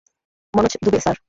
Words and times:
Manoj 0.53 0.73
Dubey, 0.83 0.99
sir. 0.99 1.17